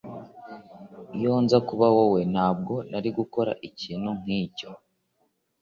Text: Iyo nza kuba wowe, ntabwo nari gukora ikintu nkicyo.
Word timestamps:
Iyo 1.17 1.33
nza 1.43 1.57
kuba 1.67 1.85
wowe, 1.95 2.21
ntabwo 2.33 2.73
nari 2.89 3.09
gukora 3.17 3.51
ikintu 3.69 4.09
nkicyo. 4.19 4.69